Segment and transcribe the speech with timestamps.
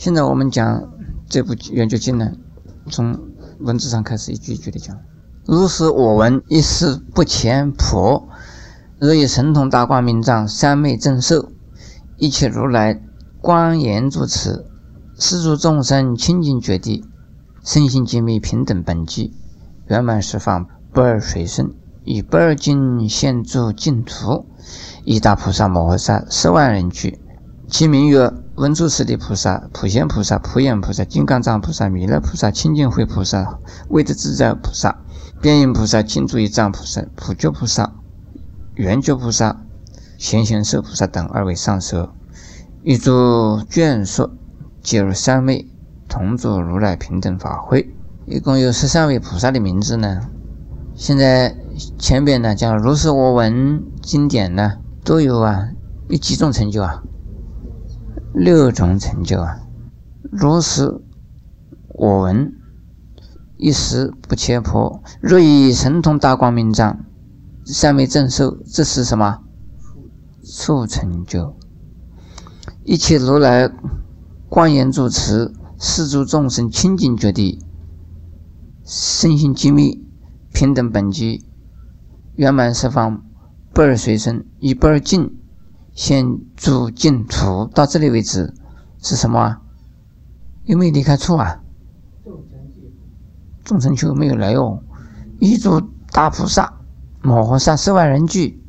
[0.00, 0.88] 现在我们讲
[1.28, 2.32] 这部《圆觉经》呢，
[2.90, 3.20] 从
[3.58, 4.96] 文字上开始一句一句的讲。
[5.44, 8.26] 如是我闻，一时不前婆。
[8.98, 11.50] 若以神通大光明藏，三昧正受，
[12.16, 12.98] 一切如来
[13.42, 14.64] 光严住持，
[15.18, 17.04] 是诸众生清净觉地，
[17.62, 19.32] 身心皆密平等本寂，
[19.88, 21.74] 圆满十方不二随身，
[22.04, 24.46] 以不二境现住净土，
[25.04, 27.20] 一大菩萨摩诃萨十万人聚，
[27.68, 34.98] 其名曰文殊师利菩萨、普贤菩萨、普眼菩萨、金刚藏菩萨、弥勒菩萨、清净慧菩萨、威德自在菩萨、
[35.40, 37.90] 边影菩萨、金珠一藏菩萨、普觉菩萨。
[38.74, 39.62] 圆觉菩萨、
[40.18, 42.10] 贤贤寿菩萨等二位上首，
[42.82, 44.28] 一诸眷属
[44.82, 45.66] 皆入三昧，
[46.06, 47.90] 同住如来平等法会。
[48.26, 50.20] 一共有十三位菩萨的名字呢。
[50.94, 51.56] 现在
[51.98, 55.70] 前边呢讲如是我闻经典呢，都有啊，
[56.08, 57.02] 有几种成就啊？
[58.34, 59.60] 六种成就啊。
[60.30, 61.00] 如是
[61.88, 62.54] 我闻，
[63.56, 67.04] 一时不切破，若以神通大光明藏。
[67.66, 69.40] 三昧正受，这是什么？
[70.42, 71.54] 促成就。
[72.84, 73.70] 一切如来
[74.48, 77.62] 光严住持，世诸众生清净觉地，
[78.84, 80.04] 身心机密，
[80.52, 81.44] 平等本具，
[82.34, 83.22] 圆满十方，
[83.72, 85.36] 不二随身，以不二境
[86.00, 87.66] 先住净土。
[87.74, 88.54] 到这里为止
[89.02, 89.58] 是什么？
[90.64, 91.60] 有没有离开处啊？
[93.62, 94.82] 众成就没有来哦，
[95.38, 95.78] 一住
[96.10, 96.72] 大菩萨。
[97.20, 98.64] 摩诃萨十万人聚，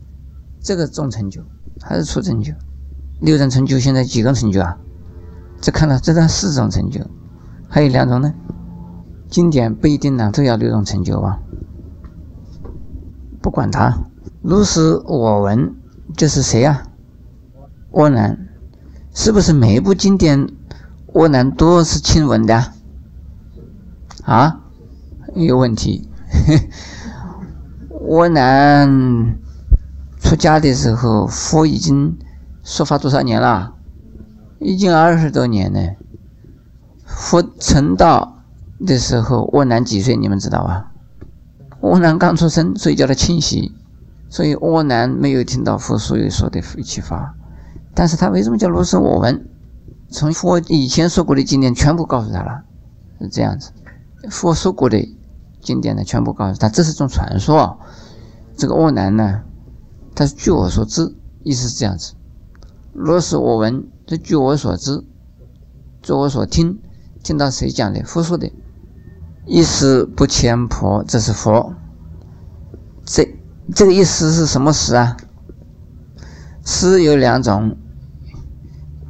[0.60, 1.42] 这个众成就
[1.82, 2.52] 还是初成就？
[3.22, 4.78] 六种成就现在几个成就啊？
[5.62, 7.00] 只看到这张四种成就，
[7.70, 8.34] 还有两种呢。
[9.30, 11.40] 经典不一定呢都要六种成就啊。
[13.42, 13.98] 不管他，
[14.42, 15.74] 如是我闻，
[16.18, 16.84] 这是谁呀？
[17.92, 18.38] 窝囊，
[19.14, 20.48] 是不是每一部经典
[21.08, 22.72] 窝囊都是亲闻的？
[24.24, 24.62] 啊？
[25.36, 26.10] 有问题。
[28.02, 29.38] 窝南
[30.20, 32.18] 出家的时候，佛已经
[32.64, 33.76] 说法多少年了？
[34.60, 35.96] 已经二十多年了。
[37.06, 38.44] 佛成道
[38.86, 40.16] 的时候，窝南几岁？
[40.16, 40.92] 你们知道吧？
[41.82, 43.76] 我南刚出生，所以叫他清晰。
[44.30, 47.36] 所以窝南没有听到佛所有说的佛启发，
[47.94, 49.48] 但是他为什么叫如是我闻？
[50.10, 52.64] 从佛以前说过的经典全部告诉他了，
[53.20, 53.72] 是这样子。
[54.30, 55.08] 佛说过的
[55.62, 57.80] 经典呢，全部告诉他，这是种传说。
[58.58, 59.42] 这个恶男呢，
[60.14, 62.14] 他是据我所知，意思是这样子。
[62.94, 65.04] 若是我闻，这据我所知，
[66.02, 66.80] 据我所听，
[67.24, 68.04] 听到谁讲的？
[68.04, 68.52] 佛说的。
[69.46, 71.74] 一时不谦婆，这是佛。
[73.04, 73.28] 这
[73.74, 75.18] 这个意思是什么时啊？
[76.64, 77.78] 时有两种，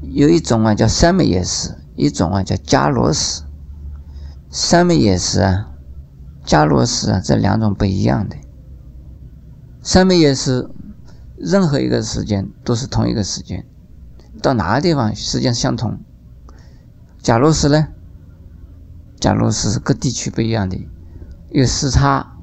[0.02, 3.44] 有一种啊叫三昧夜时，一种啊叫伽罗时。
[4.50, 5.72] 三昧夜时啊，
[6.44, 8.36] 伽罗时啊，这两种不一样的。
[9.82, 10.70] 三昧也是
[11.38, 13.66] 任何一个时间都是同一个时间，
[14.42, 16.00] 到哪个地方时间相同。
[17.20, 17.88] 假如是呢？
[19.20, 20.88] 假如是各地区不一样的，
[21.50, 22.38] 有时差，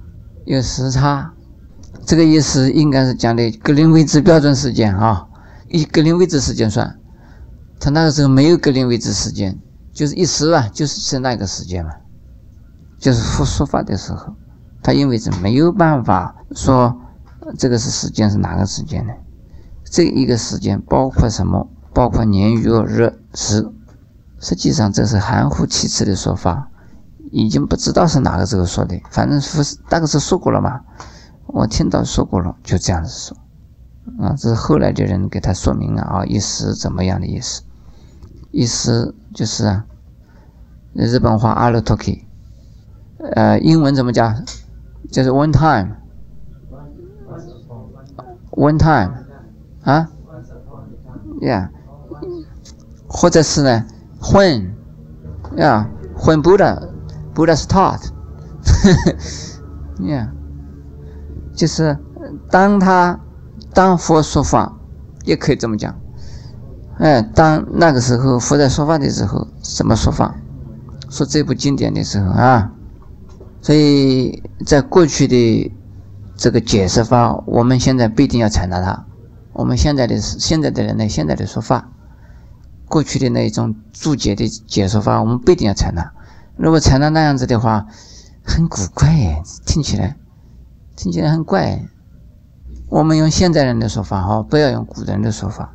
[0.47, 1.35] 有时差，
[2.09, 5.29] 这个意思应该是讲的格林威治标准时间啊，
[5.69, 6.99] 以格林威治时间算。
[7.79, 9.59] 他那个时候没有格林威治时间，
[9.93, 11.91] 就是一时啊，就是是那个时间嘛，
[12.99, 14.35] 就是说说法的时候，
[14.83, 16.99] 他因为是没有办法说。
[17.59, 19.13] 这个是时间是哪个时间呢？
[19.85, 21.69] 这一个时间包括什么？
[21.93, 23.69] 包括年月日时。
[24.41, 26.71] 实际上这是含糊其辞的说法，
[27.33, 28.99] 已经不知道是哪个时候说的。
[29.11, 30.81] 反正是大概是说过了嘛，
[31.48, 33.36] 我听到说过了，就这样子说。
[34.20, 37.62] 啊，这是后来的人给他说明了啊，意思怎么样的意思？
[38.50, 39.84] 意思就是啊，
[40.94, 42.12] 日本话阿鲁托克，
[43.34, 44.44] 呃，英文怎么讲？
[45.10, 45.97] 就是 one time。
[48.50, 49.12] One time，
[49.84, 50.10] 啊
[51.41, 51.69] ，Yeah，
[53.06, 53.86] 或者是呢
[54.20, 60.30] ，When，Yeah，When Buddha，Buddha start，Yeah，
[61.59, 61.99] 就是
[62.49, 63.19] 当他
[63.75, 64.78] 当佛说法，
[65.25, 65.95] 也可以这么讲。
[66.99, 70.37] 哎，当那个时候佛在说法的时候，怎么说法？
[71.10, 72.71] 说这部经典的时候啊，
[73.60, 75.75] 所以在过去的。
[76.41, 79.07] 这个解释法，我们现在不一定要采纳它。
[79.53, 81.91] 我们现在的现在的人呢，现在的说法，
[82.87, 86.13] 过去的那一种注解的解说法，我们不一定要采纳。
[86.57, 87.87] 如果采纳那样子的话，
[88.45, 90.16] 很古怪，听起来
[90.98, 91.89] 听起来很怪。
[92.89, 95.72] 我们用现代人的说法哈，不要用古人的说法，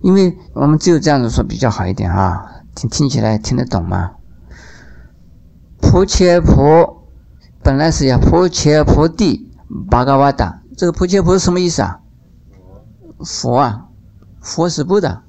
[0.00, 2.62] 因为我们只有这样子说比较好一点哈。
[2.76, 4.12] 听听起来听得懂吗？
[5.80, 7.04] 婆切婆
[7.64, 9.50] 本来是要婆切婆地
[9.90, 12.00] 巴嘎瓦达，这个婆切婆是什么意思啊？
[13.18, 13.88] 佛啊，
[14.40, 15.24] 佛是不的。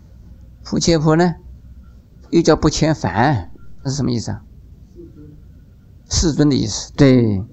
[0.64, 1.34] 婆切婆呢，
[2.30, 3.52] 又叫不欠烦，
[3.84, 4.42] 这是什么意思啊？
[6.12, 7.44] 世尊的意思，对，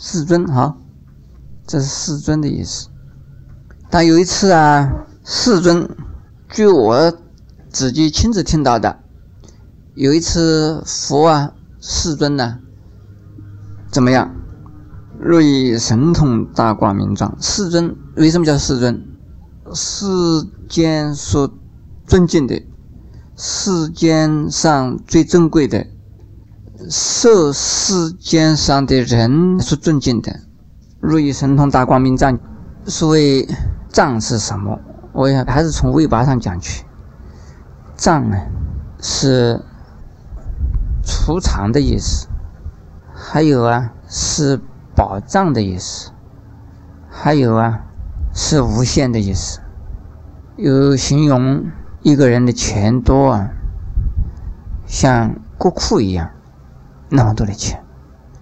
[0.00, 0.78] 世尊好，
[1.66, 2.88] 这是世尊的意思。
[3.90, 5.90] 但有一次啊，世尊，
[6.48, 7.12] 据我
[7.68, 9.00] 自己亲自听到的，
[9.94, 12.60] 有一次佛啊，世尊呢，
[13.90, 14.32] 怎么样？
[15.18, 19.04] 若以神通大光明状，世尊为什么叫世尊？
[19.74, 20.06] 世
[20.68, 21.52] 间所
[22.06, 22.62] 尊敬的，
[23.36, 25.84] 世间上最珍贵的。
[26.88, 30.40] 受世间上的人所尊敬的，
[31.00, 32.38] 如意神通大光明藏。
[32.86, 33.46] 所谓
[33.88, 34.78] 藏是什么？
[35.12, 36.84] 我想还是从尾巴上讲去。
[37.96, 38.36] 藏呢，
[39.00, 39.60] 是
[41.02, 42.28] 储藏的意思；
[43.12, 44.60] 还有啊，是
[44.94, 46.12] 宝藏的意思；
[47.10, 47.80] 还有啊，
[48.32, 49.60] 是无限的意思。
[50.56, 51.66] 有形容
[52.02, 53.50] 一个人的钱多啊，
[54.86, 56.30] 像国库一样。
[57.10, 57.82] 那么多的钱，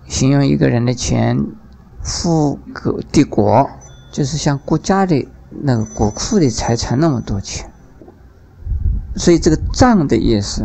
[0.06, 1.46] 形容一个人的钱
[2.02, 3.70] 富国帝国，
[4.10, 7.70] 就是像国家的那个国库的财产那么多钱。
[9.14, 10.64] 所以这个账的意思，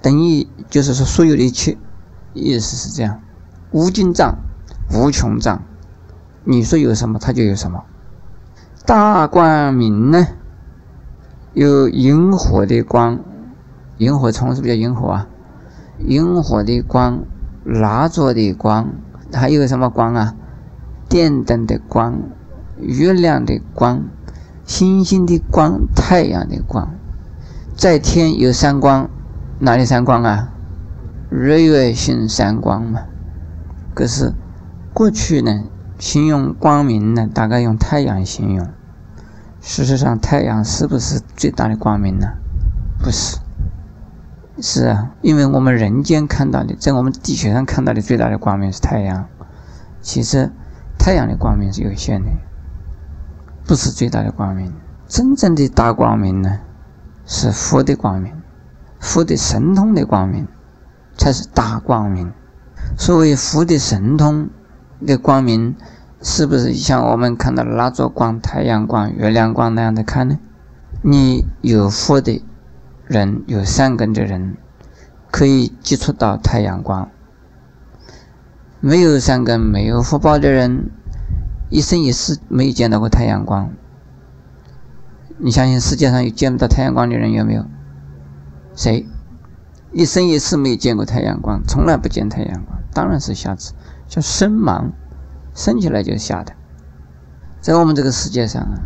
[0.00, 1.76] 等于就是说所有的一切，
[2.34, 3.20] 意思是这样：
[3.72, 4.36] 无尽藏，
[4.94, 5.62] 无穷藏，
[6.44, 7.84] 你说有什么，它就有什么。
[8.86, 10.28] 大光明呢，
[11.52, 13.18] 有萤火的光，
[13.96, 15.26] 萤火虫是不是叫萤火啊？
[15.98, 17.24] 萤火的光，
[17.64, 18.88] 蜡烛的光，
[19.32, 20.34] 还有什么光啊？
[21.08, 22.20] 电灯的光，
[22.78, 24.04] 月亮的光，
[24.64, 26.94] 星星的光，太阳的光。
[27.76, 29.08] 在天有三光，
[29.58, 30.52] 哪里三光啊？
[31.30, 33.00] 日月星三光嘛。
[33.94, 34.32] 可是
[34.94, 35.64] 过去呢，
[35.98, 38.68] 形容光明呢，大概用太阳形容。
[39.60, 42.28] 事实上，太阳是不是最大的光明呢？
[43.02, 43.38] 不是。
[44.60, 49.26] 是啊，因为我们人间看到的，在我们地球上看到的最大的光明是太阳。
[50.00, 50.50] 其实，
[50.98, 52.30] 太阳的光明是有限的，
[53.64, 54.72] 不是最大的光明。
[55.06, 56.58] 真正的大光明呢，
[57.24, 58.32] 是佛的光明，
[58.98, 60.48] 佛的神通的光明，
[61.16, 62.32] 才是大光明。
[62.96, 64.50] 所谓佛的神通
[65.06, 65.76] 的光明，
[66.20, 70.38] 是不是像我们看到的蜡烛光、太阳光、月亮光那样的看呢？
[71.02, 72.44] 你有佛的。
[73.08, 74.58] 人有善根的人，
[75.30, 77.08] 可以接触到太阳光；
[78.80, 80.90] 没有善根、没有福报的人，
[81.70, 83.72] 一生一世没有见到过太阳光。
[85.38, 87.64] 你相信世界上有见不到太阳光的人有没有？
[88.74, 89.06] 谁？
[89.90, 93.72] 一生一世没有见过太阳光，从来不见太阳光，当然是瞎子，
[94.06, 94.90] 叫生盲，
[95.54, 96.52] 生起来就是瞎的。
[97.62, 98.84] 在我们这个世界上啊，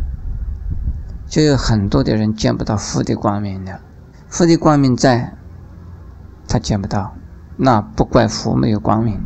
[1.27, 3.81] 就有很多的人见不到福的光明的。
[4.33, 5.37] 佛的光明在，
[6.47, 7.13] 他见不到，
[7.55, 9.21] 那不怪佛没有光明。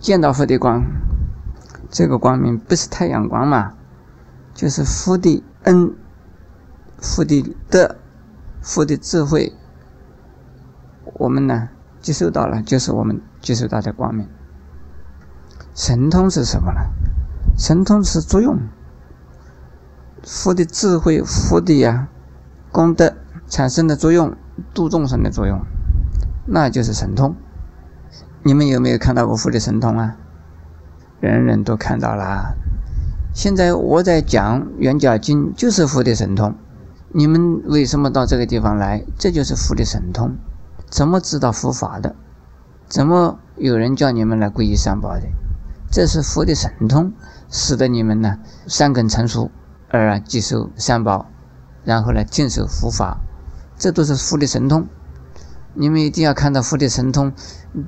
[0.00, 0.82] 见到佛的光，
[1.90, 3.74] 这个光明不是太阳光嘛？
[4.54, 5.94] 就是佛的恩、
[6.96, 7.96] 佛的德、
[8.62, 9.52] 佛的智慧，
[11.18, 11.68] 我们呢
[12.00, 14.26] 接受到了，就是我们接受到的光明。
[15.74, 16.80] 神通是什么呢？
[17.58, 18.58] 神通是作用，
[20.22, 22.08] 佛的智慧、佛的呀
[22.70, 23.14] 功德。
[23.52, 24.34] 产生的作用，
[24.72, 25.60] 度众生的作用，
[26.46, 27.36] 那就是神通。
[28.42, 30.16] 你们有没有看到过佛的神通啊？
[31.20, 32.56] 人人都看到了。
[33.34, 36.54] 现在我在讲《圆角经》，就是佛的神通。
[37.10, 39.04] 你们为什么到这个地方来？
[39.18, 40.34] 这就是佛的神通。
[40.88, 42.16] 怎么知道佛法的？
[42.88, 45.28] 怎么有人叫你们来皈依三宝的？
[45.90, 47.12] 这是佛的神通，
[47.50, 49.50] 使得你们呢三根成熟
[49.90, 51.26] 而接受三宝，
[51.84, 53.18] 然后呢尽守佛法。
[53.82, 54.86] 这都是佛的神通，
[55.74, 57.32] 你们一定要看到佛的神通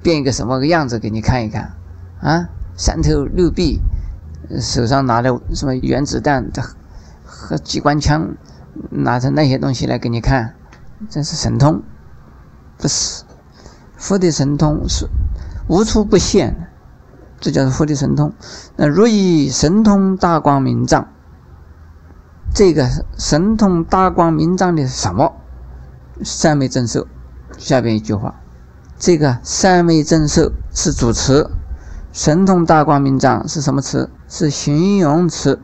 [0.03, 1.73] 变一个什么个样子给你看一看
[2.21, 2.49] 啊！
[2.77, 3.81] 三头六臂，
[4.61, 6.51] 手上拿着什么原子弹
[7.25, 8.35] 和机关枪，
[8.91, 10.57] 拿着那些东西来给你看，
[11.09, 11.85] 这是神通，
[12.77, 13.23] 不是
[13.97, 15.09] 佛的神通是
[15.69, 16.73] 无处不现，
[17.39, 18.33] 这叫做佛的神通。
[18.75, 21.07] 那如以神通大光明藏，
[22.53, 25.37] 这个神通大光明藏的什么？
[26.23, 27.07] 三昧正受，
[27.59, 28.41] 下边一句话，
[28.99, 31.51] 这个三昧正受是主词，
[32.13, 34.11] 神通大光明藏是什么词？
[34.29, 35.61] 是形容词。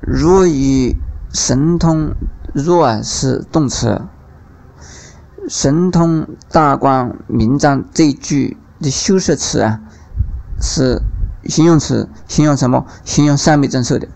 [0.00, 0.96] 若以
[1.32, 2.14] 神通
[2.54, 4.02] 若是动词，
[5.48, 9.80] 神通大光明章这句的修饰词啊
[10.60, 11.02] 是
[11.44, 12.86] 形容词，形容什么？
[13.04, 14.08] 形容三昧正受的。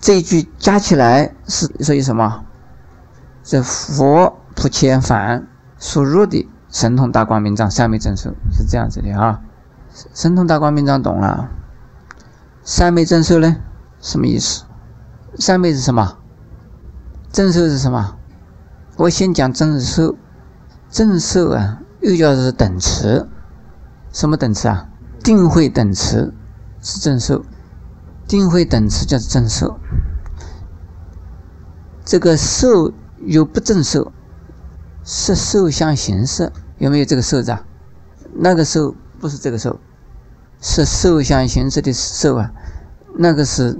[0.00, 2.44] 这一句加起来是属于什么？
[3.44, 9.40] 是佛普千梵所入的神通大光明藏三昧正受，是这样子的啊。
[10.14, 11.50] 神通大光明藏懂了，
[12.62, 13.56] 三昧正受呢？
[14.00, 14.62] 什么意思？
[15.36, 16.16] 三昧是什么？
[17.32, 18.16] 正受是什么？
[18.98, 20.14] 我先讲正受。
[20.88, 23.28] 正受啊，又叫是等持。
[24.12, 24.88] 什么等持啊？
[25.24, 26.32] 定慧等持
[26.80, 27.44] 是正受。
[28.28, 29.80] 定慧等持叫正受。
[32.04, 32.92] 这个受
[33.26, 34.12] 有不正受，
[35.04, 37.64] 是受相形式，有没有这个受字啊？
[38.34, 39.78] 那个受不是这个受，
[40.60, 42.52] 是受相形式的受啊。
[43.18, 43.78] 那个是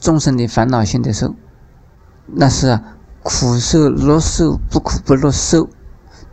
[0.00, 1.34] 众生的烦恼性的受，
[2.26, 2.80] 那是
[3.22, 5.68] 苦受、乐受、不苦不乐受。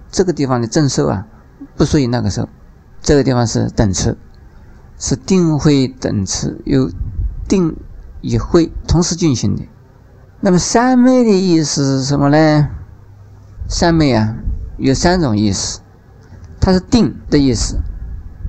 [0.10, 1.28] 这个地方的正受啊，
[1.76, 2.50] 不属于那个受。
[3.02, 4.18] 这个地方是等持，
[4.98, 6.90] 是定慧等持，有
[7.48, 7.76] 定
[8.22, 9.64] 与慧同时进行的。
[10.40, 12.70] 那么三昧的意思是什么呢？
[13.72, 14.36] 三昧啊，
[14.78, 15.80] 有三种意思。
[16.60, 17.80] 它是定的意思，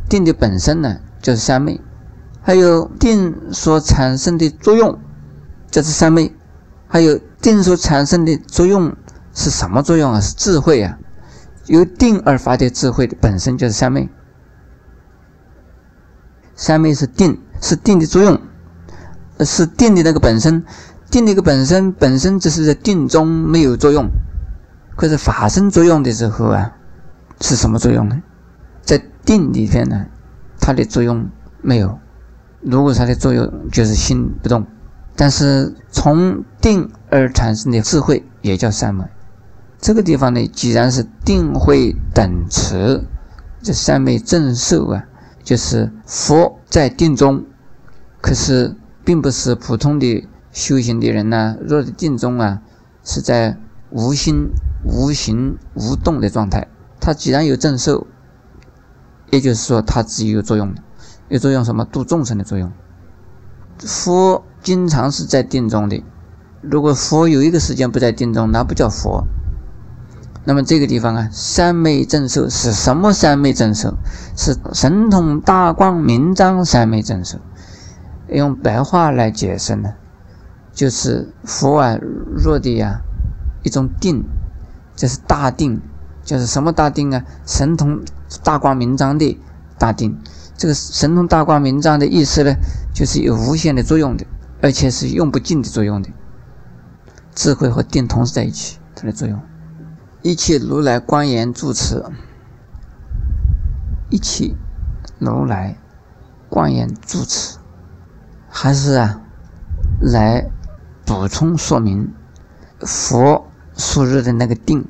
[0.08, 1.80] 定的本身呢就是三昧。
[2.42, 4.98] 还有定所产生的作用，
[5.70, 6.32] 这是三昧；
[6.88, 8.96] 还有定所产生的作用
[9.32, 10.20] 是什么作用啊？
[10.20, 10.98] 是智慧啊！
[11.66, 14.08] 由定而发的智慧本身就是三昧。
[16.56, 18.40] 三昧是定，是定的作用，
[19.38, 20.64] 是定的那个本身。
[21.08, 24.08] 定的一个本身，本身只是在定中没有作用，
[24.96, 26.76] 可是发生作用的时候啊，
[27.40, 28.22] 是什么作用呢？
[28.82, 30.06] 在定里边呢，
[30.60, 31.28] 它的作用
[31.60, 31.98] 没有。
[32.60, 34.66] 如果它的作用就是心不动，
[35.16, 39.04] 但是从定而产生的智慧也叫三昧。
[39.80, 43.02] 这个地方呢，既然是定慧等持，
[43.62, 45.04] 这三昧正受啊，
[45.42, 47.44] 就是佛在定中，
[48.20, 51.56] 可是并不是普通的修行的人呢。
[51.60, 52.62] 若在定中啊，
[53.02, 53.56] 是在
[53.90, 54.50] 无心、
[54.84, 56.68] 无形、无动的状态。
[57.00, 58.06] 它既然有正受，
[59.30, 60.82] 也就是说它自己有作用的。
[61.28, 61.84] 有作用什么？
[61.84, 62.70] 度众生的作用。
[63.78, 66.04] 佛经常是在定中的。
[66.60, 69.24] 如果佛有一个时间不在定中，那不叫佛。
[70.44, 73.12] 那么这个地方啊，三昧正受是什么？
[73.12, 73.94] 三昧正受
[74.36, 77.38] 是神通大光明章三昧正受。
[78.28, 79.94] 用白话来解释呢，
[80.72, 83.00] 就是佛啊入的呀
[83.62, 84.24] 一种定，
[84.94, 85.80] 这是大定，
[86.22, 87.24] 就是什么大定啊？
[87.46, 88.02] 神通
[88.42, 89.38] 大光明章的
[89.78, 90.18] 大定。
[90.56, 92.54] 这个神通大光明章的意思呢，
[92.94, 94.24] 就是有无限的作用的，
[94.60, 96.10] 而且是用不尽的作用的。
[97.34, 99.40] 智慧和定同时在一起，它的作用。
[100.20, 102.04] 一切如来光言住持，
[104.08, 104.54] 一切
[105.18, 105.76] 如来
[106.48, 107.58] 光言住持，
[108.48, 109.20] 还是啊，
[110.00, 110.46] 来
[111.04, 112.12] 补充说明
[112.80, 114.86] 佛所入的那个定。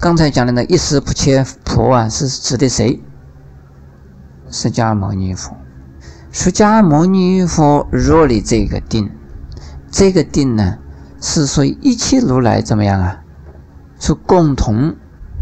[0.00, 3.02] 刚才讲的那一时不切佛啊，是指的谁？
[4.50, 5.56] 释迦牟尼佛，
[6.30, 9.10] 释迦牟尼佛入了这个定，
[9.90, 10.78] 这个定呢，
[11.20, 13.22] 是说一切如来怎么样啊？
[13.98, 14.96] 是共同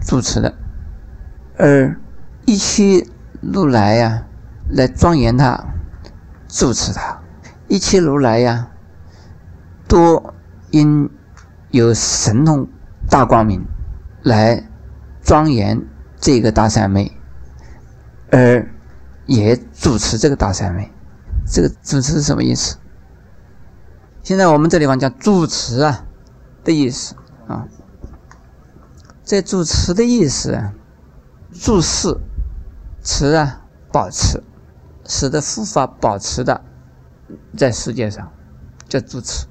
[0.07, 0.55] 主持的，
[1.57, 1.99] 而
[2.45, 3.07] 一切
[3.41, 4.27] 如来呀，
[4.69, 5.65] 来庄严他，
[6.47, 7.23] 主持他，
[7.69, 8.69] 一切如来呀，
[9.89, 10.35] 都
[10.71, 11.09] 因
[11.71, 12.69] 有神通
[13.09, 13.65] 大光明
[14.23, 14.69] 来
[15.23, 15.87] 庄严
[16.19, 17.13] 这个大三昧，
[18.31, 18.69] 而。
[19.27, 20.91] 也主持这个大三昧，
[21.47, 22.79] 这个主持是什么意思？
[24.25, 26.05] 现在我们这地方讲主持啊
[26.65, 27.15] 的意思
[27.47, 27.69] 啊，
[29.23, 30.75] 在主持的意思啊，
[31.53, 32.17] 注释
[33.05, 33.63] 持啊
[33.93, 34.43] 保持，
[35.07, 36.65] 使得佛法保持的
[37.57, 38.33] 在世界上
[38.89, 39.47] 叫主持。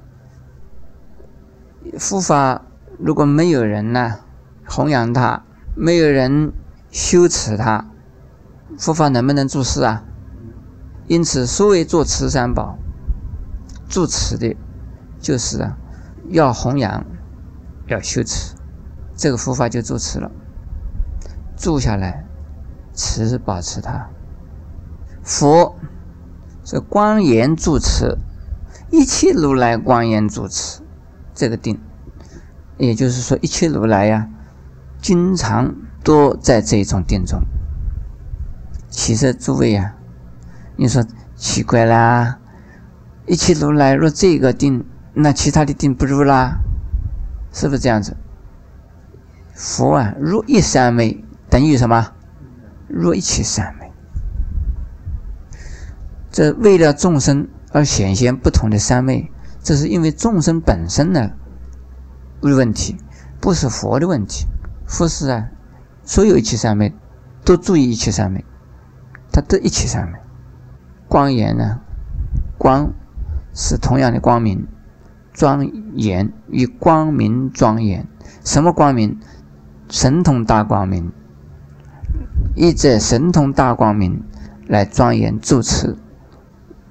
[1.97, 2.63] 佛法
[2.97, 4.19] 如果没有人呢
[4.67, 5.43] 弘扬它，
[5.75, 6.51] 没有人
[6.91, 7.85] 修持它。
[8.77, 10.03] 佛法能不能住世啊？
[11.07, 12.77] 因此，所谓做慈善宝，
[13.89, 14.55] 住持的，
[15.19, 15.77] 就是啊，
[16.29, 17.03] 要弘扬，
[17.87, 18.55] 要修持，
[19.15, 20.31] 这个佛法就住持了。
[21.57, 22.25] 住下来，
[22.93, 24.09] 持保持它。
[25.23, 25.75] 佛
[26.63, 28.17] 是光严住持，
[28.91, 30.81] 一切如来光严住持，
[31.39, 31.79] 这个定，
[32.77, 34.27] 也就是说，一切如来呀，
[35.01, 37.39] 经常都在这种定中。
[38.89, 39.95] 其实诸位呀，
[40.75, 41.01] 你说
[41.37, 42.39] 奇怪啦，
[43.25, 46.59] 一切如来若这个定，那其他的定不如啦？
[47.53, 48.17] 是不是这样子？
[49.53, 52.11] 佛啊，入一三昧等于什么？
[52.89, 53.89] 入一切三昧。
[56.29, 59.31] 这为了众生而显现不同的三昧，
[59.61, 61.31] 这是因为众生本身呢
[62.41, 62.97] 有问题，
[63.39, 64.45] 不是佛的问题。
[64.87, 65.49] 佛是啊，
[66.03, 66.93] 所有一切三昧
[67.45, 68.43] 都注意一切三昧，
[69.31, 70.17] 他得一切三昧。
[71.07, 71.81] 光严呢，
[72.57, 72.91] 光
[73.53, 74.67] 是同样的光明，
[75.33, 78.07] 庄严与光明庄严，
[78.43, 79.19] 什么光明？
[79.89, 81.11] 神通大光明，
[82.55, 84.23] 以这神通大光明
[84.67, 85.97] 来庄严住持。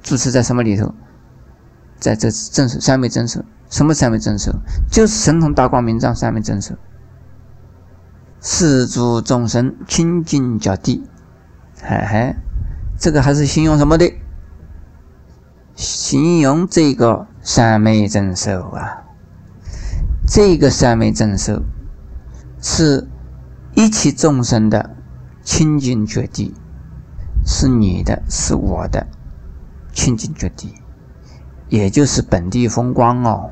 [0.02, 0.94] 住持在什么里头？
[1.98, 4.52] 在这正守三昧正守，什么三昧正守？
[4.90, 6.74] 就是神通大光明藏三昧正守。
[8.40, 11.04] 四诸众生清净较地，
[11.82, 12.36] 嗨嗨，
[12.98, 14.12] 这个还是形容什么的？
[15.74, 19.04] 形容这个三昧正守啊。
[20.26, 21.62] 这个三昧正守
[22.60, 23.08] 是
[23.74, 24.94] 一切众生的
[25.42, 26.54] 清净觉地，
[27.44, 29.06] 是你的，是我的。
[29.92, 30.74] 清净觉地，
[31.68, 33.50] 也就是本地风光哦。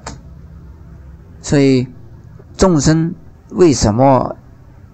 [1.40, 1.87] 所以
[2.56, 3.14] 众生
[3.50, 4.37] 为什么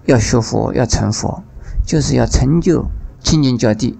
[0.05, 1.43] 要学佛、要成佛，
[1.85, 2.85] 就是要成就
[3.21, 3.97] 清净觉地。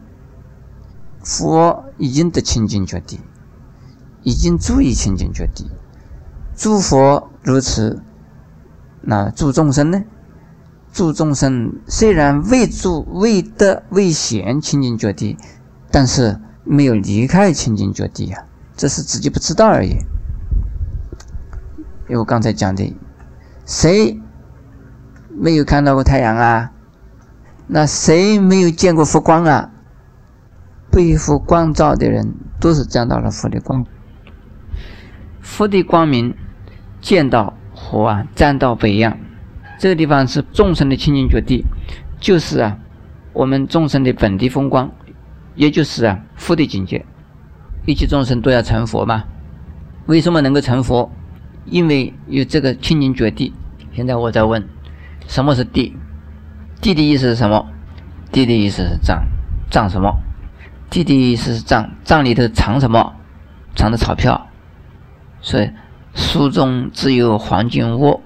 [1.23, 3.19] 佛已经得清净觉地，
[4.23, 5.71] 已经注意清净觉地。
[6.55, 8.03] 诸佛如此，
[9.01, 10.03] 那诸众生呢？
[10.91, 15.37] 诸众生虽然未住、未得、未显清净觉地，
[15.91, 16.39] 但是。
[16.65, 19.91] 没有离开清净觉地呀，这是自己不知道而已。
[22.09, 22.95] 因为我刚才讲的，
[23.65, 24.19] 谁
[25.29, 26.71] 没有看到过太阳啊？
[27.67, 29.71] 那谁没有见过佛光啊？
[30.91, 33.85] 被佛光照的人，都是见到了佛的光。
[35.41, 36.35] 佛的光明
[37.01, 39.17] 见到佛啊，沾到北样。
[39.79, 41.65] 这个地方是众生的清净觉地，
[42.19, 42.77] 就是啊，
[43.33, 44.91] 我们众生的本地风光。
[45.55, 47.05] 也就是啊，佛的境界，
[47.85, 49.25] 一切众生都要成佛吗。
[50.05, 51.11] 为什么能够成佛？
[51.65, 53.53] 因为有这个清净觉地。
[53.93, 54.67] 现在我在问，
[55.27, 55.95] 什么是地？
[56.81, 57.67] 地的意思是什么？
[58.31, 59.23] 地的意思是藏，
[59.69, 60.13] 藏什么？
[60.89, 63.13] 地的意思是藏，藏里头藏什么？
[63.75, 64.49] 藏的钞票。
[65.41, 65.69] 所以
[66.13, 68.21] 书中只有黄金窝，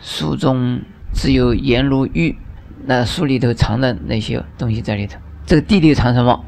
[0.00, 0.80] 书中
[1.12, 2.38] 只有颜如玉，
[2.86, 5.18] 那书里头藏的那些东西在里头。
[5.46, 6.44] 这个地里藏什么？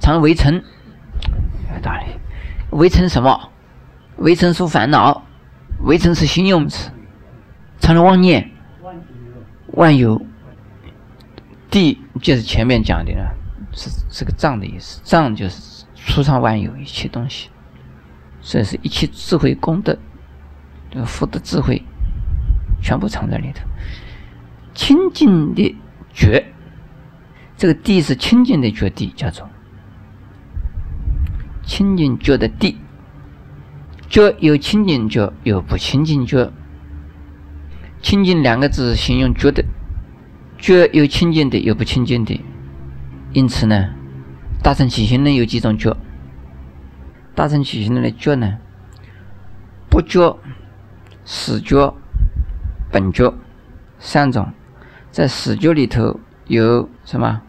[0.00, 0.62] 藏围城，
[1.82, 2.06] 道理。
[2.70, 3.50] 围城什么？
[4.16, 5.24] 围城属烦恼，
[5.80, 6.90] 围城是形容词。
[7.78, 8.50] 藏了妄念，
[9.72, 10.24] 万有。
[11.70, 13.34] 地就是前面讲的了，
[13.72, 15.00] 是是个藏的意思。
[15.02, 17.48] 藏就是储藏万有一切东西，
[18.42, 19.96] 所以是一切智慧功德，
[20.90, 21.82] 这个福德智慧
[22.82, 23.62] 全部藏在里头。
[24.74, 25.74] 清净的
[26.12, 26.44] 觉。
[27.56, 29.48] 这个地是清净的觉地，叫做
[31.62, 32.78] 清净觉的地。
[34.08, 36.52] 觉有清净觉，有不清净觉。
[38.02, 39.64] 清净两个字形容觉的，
[40.58, 42.38] 觉有清净的，有不清净的。
[43.32, 43.94] 因此呢，
[44.62, 45.96] 大乘起行论有几种觉？
[47.34, 48.58] 大乘起行论的觉呢，
[49.88, 50.38] 不觉、
[51.24, 51.94] 死觉、
[52.90, 53.32] 本觉
[53.98, 54.52] 三种。
[55.10, 57.40] 在死觉里头有什么？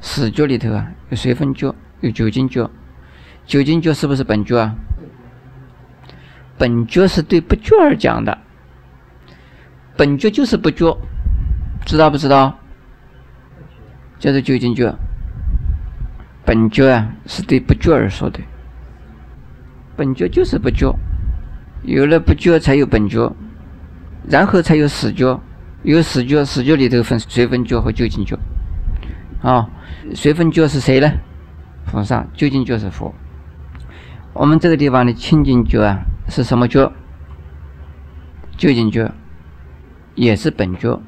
[0.00, 2.70] 死觉里头啊，有随分觉，有究竟觉。
[3.46, 4.74] 究竟觉是不是本觉啊？
[6.58, 8.38] 本觉是对不觉而讲的。
[9.96, 10.96] 本觉就是不觉，
[11.84, 12.58] 知道不知道？
[14.18, 14.94] 叫做究竟觉。
[16.44, 18.40] 本觉啊，是对不觉而说的。
[19.96, 20.94] 本觉就是不觉，
[21.82, 23.34] 有了不觉才有本觉，
[24.28, 25.40] 然后才有死觉。
[25.82, 28.38] 有死觉，死觉里头分随分觉和究竟觉。
[29.42, 29.68] 啊，
[30.14, 31.10] 随分觉是谁呢？
[31.86, 33.14] 菩萨，究竟就是佛。
[34.32, 36.92] 我们这个地方的清净觉啊，是什么觉？
[38.56, 39.12] 究竟觉，
[40.14, 41.00] 也是本觉。